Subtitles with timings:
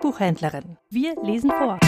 [0.00, 0.76] Buchhändlerin.
[0.88, 1.78] Wir lesen vor.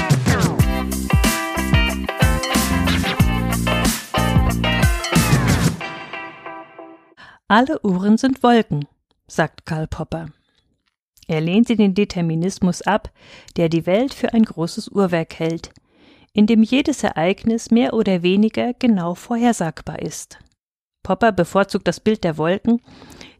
[7.48, 8.86] Alle Uhren sind Wolken,
[9.26, 10.26] sagt Karl Popper.
[11.26, 13.10] Er lehnte den Determinismus ab,
[13.56, 15.70] der die Welt für ein großes Uhrwerk hält,
[16.32, 20.38] in dem jedes Ereignis mehr oder weniger genau vorhersagbar ist.
[21.02, 22.80] Popper bevorzugt das Bild der Wolken,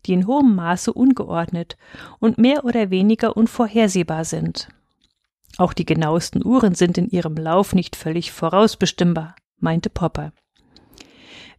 [0.07, 1.77] die in hohem Maße ungeordnet
[2.19, 4.69] und mehr oder weniger unvorhersehbar sind.
[5.59, 10.33] Auch die genauesten Uhren sind in ihrem Lauf nicht völlig vorausbestimmbar, meinte Popper.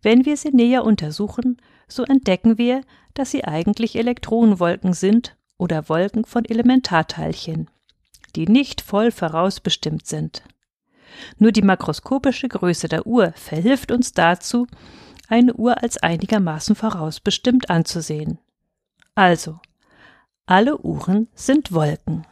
[0.01, 2.81] Wenn wir sie näher untersuchen, so entdecken wir,
[3.13, 7.69] dass sie eigentlich Elektronenwolken sind oder Wolken von Elementarteilchen,
[8.35, 10.43] die nicht voll vorausbestimmt sind.
[11.37, 14.67] Nur die makroskopische Größe der Uhr verhilft uns dazu,
[15.33, 18.37] eine Uhr als einigermaßen vorausbestimmt anzusehen.
[19.15, 19.59] Also,
[20.45, 22.27] alle Uhren sind Wolken.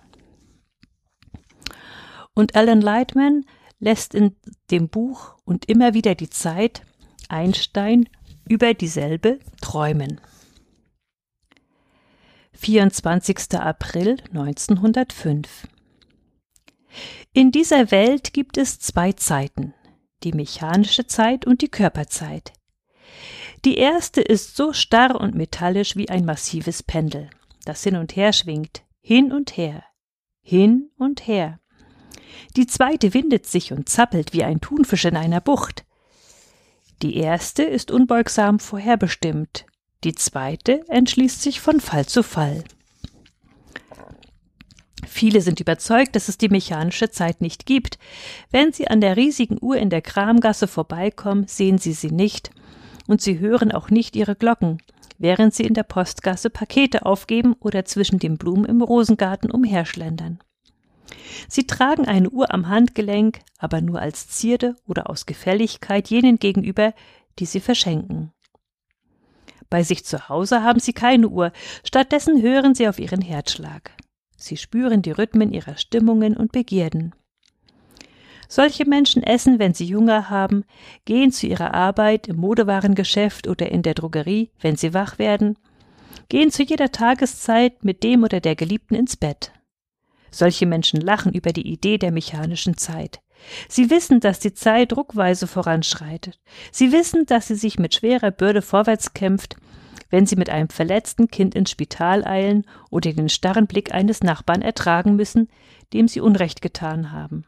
[2.36, 3.44] Und Alan Lightman
[3.80, 4.36] lässt in
[4.70, 6.84] dem Buch und immer wieder die Zeit
[7.28, 8.08] Einstein
[8.48, 10.22] über dieselbe träumen.
[12.54, 13.60] 24.
[13.60, 15.68] April 1905
[17.34, 19.74] In dieser Welt gibt es zwei Zeiten,
[20.22, 22.54] die mechanische Zeit und die Körperzeit.
[23.64, 27.30] Die erste ist so starr und metallisch wie ein massives Pendel,
[27.66, 29.84] das hin und her schwingt, hin und her,
[30.42, 31.60] hin und her.
[32.56, 35.86] Die zweite windet sich und zappelt wie ein Thunfisch in einer Bucht.
[37.02, 39.66] Die erste ist unbeugsam vorherbestimmt,
[40.04, 42.64] die zweite entschließt sich von Fall zu Fall.
[45.06, 48.00] Viele sind überzeugt, dass es die mechanische Zeit nicht gibt.
[48.50, 52.52] Wenn sie an der riesigen Uhr in der Kramgasse vorbeikommen, sehen sie sie nicht
[53.12, 54.82] und sie hören auch nicht ihre Glocken,
[55.18, 60.40] während sie in der Postgasse Pakete aufgeben oder zwischen den Blumen im Rosengarten umherschlendern.
[61.50, 66.94] Sie tragen eine Uhr am Handgelenk, aber nur als Zierde oder aus Gefälligkeit jenen gegenüber,
[67.38, 68.32] die sie verschenken.
[69.70, 71.52] Bei sich zu Hause haben sie keine Uhr,
[71.84, 73.92] stattdessen hören sie auf ihren Herzschlag.
[74.38, 77.14] Sie spüren die Rhythmen ihrer Stimmungen und Begierden.
[78.54, 80.66] Solche Menschen essen, wenn sie Hunger haben,
[81.06, 85.58] gehen zu ihrer Arbeit im Modewarengeschäft oder in der Drogerie, wenn sie wach werden,
[86.28, 89.54] gehen zu jeder Tageszeit mit dem oder der Geliebten ins Bett.
[90.32, 93.22] Solche Menschen lachen über die Idee der mechanischen Zeit.
[93.70, 96.38] Sie wissen, dass die Zeit druckweise voranschreitet.
[96.74, 99.56] Sie wissen, dass sie sich mit schwerer Bürde vorwärts kämpft,
[100.10, 104.62] wenn sie mit einem verletzten Kind ins Spital eilen oder den starren Blick eines Nachbarn
[104.62, 105.48] ertragen müssen,
[105.94, 107.46] dem sie Unrecht getan haben.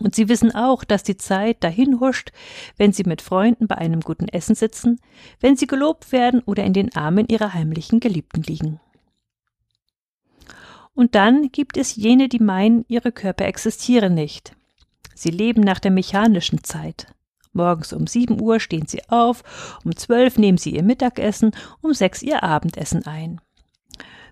[0.00, 2.32] Und sie wissen auch, dass die Zeit dahin huscht,
[2.76, 5.00] wenn sie mit Freunden bei einem guten Essen sitzen,
[5.40, 8.80] wenn sie gelobt werden oder in den Armen ihrer heimlichen Geliebten liegen.
[10.94, 14.54] Und dann gibt es jene, die meinen, ihre Körper existieren nicht.
[15.14, 17.06] Sie leben nach der mechanischen Zeit.
[17.52, 22.22] Morgens um sieben Uhr stehen sie auf, um zwölf nehmen sie ihr Mittagessen, um sechs
[22.22, 23.40] ihr Abendessen ein.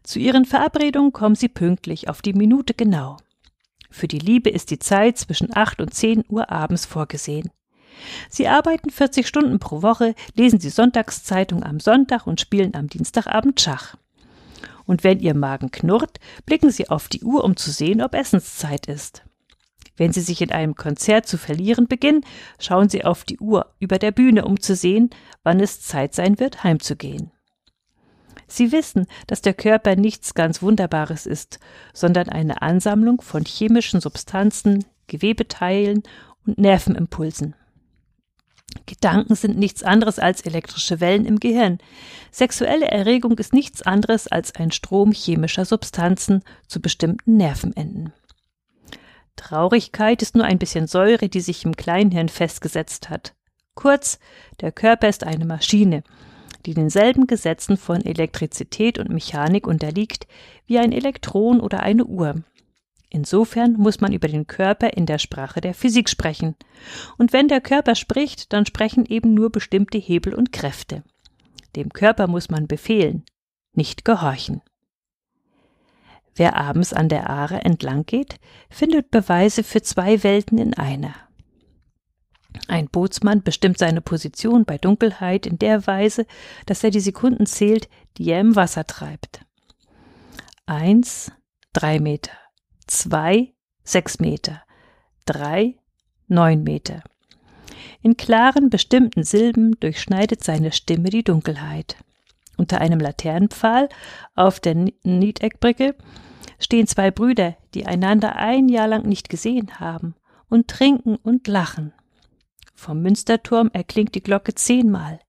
[0.02, 3.18] Zu ihren Verabredungen kommen sie pünktlich auf die Minute genau.
[3.90, 7.50] Für die Liebe ist die Zeit zwischen acht und zehn Uhr abends vorgesehen.
[8.28, 13.60] Sie arbeiten 40 Stunden pro Woche, lesen die Sonntagszeitung am Sonntag und spielen am Dienstagabend
[13.60, 13.96] Schach.
[14.86, 18.86] Und wenn ihr Magen knurrt, blicken sie auf die Uhr, um zu sehen, ob Essenszeit
[18.86, 19.22] ist.
[19.96, 22.24] Wenn sie sich in einem Konzert zu verlieren beginnen,
[22.58, 25.10] schauen sie auf die Uhr über der Bühne, um zu sehen,
[25.42, 27.30] wann es Zeit sein wird, heimzugehen.
[28.50, 31.60] Sie wissen, dass der Körper nichts ganz Wunderbares ist,
[31.92, 36.02] sondern eine Ansammlung von chemischen Substanzen, Gewebeteilen
[36.46, 37.54] und Nervenimpulsen.
[38.86, 41.78] Gedanken sind nichts anderes als elektrische Wellen im Gehirn.
[42.30, 48.12] Sexuelle Erregung ist nichts anderes als ein Strom chemischer Substanzen zu bestimmten Nervenenden.
[49.36, 53.34] Traurigkeit ist nur ein bisschen Säure, die sich im Kleinhirn festgesetzt hat.
[53.74, 54.18] Kurz,
[54.60, 56.02] der Körper ist eine Maschine,
[56.66, 60.26] die denselben Gesetzen von Elektrizität und Mechanik unterliegt
[60.66, 62.42] wie ein Elektron oder eine Uhr.
[63.08, 66.54] Insofern muss man über den Körper in der Sprache der Physik sprechen.
[67.18, 71.02] Und wenn der Körper spricht, dann sprechen eben nur bestimmte Hebel und Kräfte.
[71.74, 73.24] Dem Körper muss man befehlen,
[73.74, 74.62] nicht gehorchen.
[76.36, 78.36] Wer abends an der Aare entlang geht,
[78.70, 81.14] findet Beweise für zwei Welten in einer.
[82.68, 86.26] Ein Bootsmann bestimmt seine Position bei Dunkelheit in der Weise,
[86.66, 89.44] dass er die Sekunden zählt, die er im Wasser treibt.
[90.66, 91.32] Eins,
[91.72, 92.32] drei Meter.
[92.86, 94.62] Zwei, sechs Meter.
[95.26, 95.76] Drei,
[96.28, 97.02] neun Meter.
[98.02, 101.96] In klaren, bestimmten Silben durchschneidet seine Stimme die Dunkelheit.
[102.56, 103.88] Unter einem Laternenpfahl
[104.34, 105.94] auf der Niedeckbrücke
[106.58, 110.14] stehen zwei Brüder, die einander ein Jahr lang nicht gesehen haben,
[110.48, 111.92] und trinken und lachen.
[112.80, 115.20] Vom Münsterturm erklingt die Glocke zehnmal.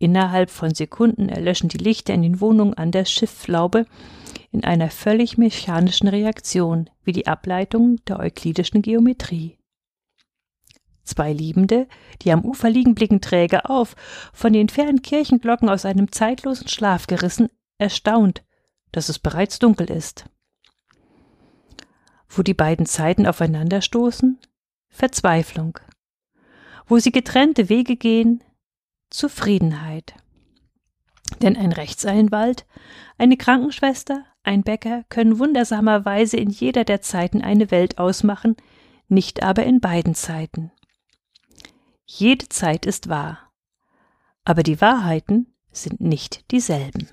[0.00, 3.86] Innerhalb von Sekunden erlöschen die Lichter in den Wohnungen an der Schifflaube
[4.50, 9.56] in einer völlig mechanischen Reaktion, wie die Ableitung der euklidischen Geometrie.
[11.04, 11.86] Zwei Liebende,
[12.22, 13.94] die am Ufer liegen, blicken träge auf,
[14.32, 18.42] von den fernen Kirchenglocken aus einem zeitlosen Schlaf gerissen, erstaunt,
[18.90, 20.24] dass es bereits dunkel ist.
[22.28, 24.40] Wo die beiden Zeiten aufeinanderstoßen?
[24.88, 25.78] Verzweiflung.
[26.88, 28.42] Wo sie getrennte Wege gehen?
[29.10, 30.14] Zufriedenheit.
[31.42, 32.66] Denn ein Rechtsanwalt,
[33.18, 38.56] eine Krankenschwester, ein Bäcker können wundersamerweise in jeder der Zeiten eine Welt ausmachen,
[39.08, 40.72] nicht aber in beiden Zeiten.
[42.06, 43.52] Jede Zeit ist wahr,
[44.44, 47.08] aber die Wahrheiten sind nicht dieselben.